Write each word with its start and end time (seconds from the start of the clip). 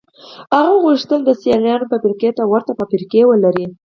هغه 0.55 0.75
غوښتل 0.85 1.19
د 1.25 1.29
سیالانو 1.41 1.89
فابریکو 1.91 2.29
ته 2.37 2.43
ورته 2.51 2.71
فابریکې 2.79 3.21
ولري 3.27 3.65